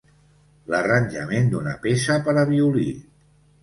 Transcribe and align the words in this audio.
L'arranjament 0.75 1.53
d'una 1.53 1.77
peça 1.87 2.19
per 2.29 2.39
a 2.47 2.51
violí. 2.57 2.93